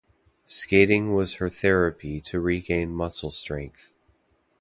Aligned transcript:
Skating 0.47 1.13
was 1.13 1.35
her 1.35 1.47
therapy 1.47 2.19
to 2.21 2.39
regain 2.39 2.89
muscle 2.89 3.29
strength. 3.29 3.93